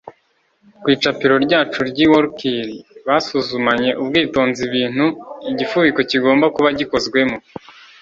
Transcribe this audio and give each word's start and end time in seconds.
ku 0.81 0.87
icapiro 0.95 1.35
ryacu 1.45 1.79
ry 1.89 1.97
i 2.05 2.07
wallkill 2.11 2.69
basuzumanye 3.07 3.89
ubwitonzi 4.01 4.61
ibintu 4.69 5.05
igifubiko 5.51 5.99
kigomba 6.11 6.45
kuba 6.55 6.69
gikozwemo 6.79 7.37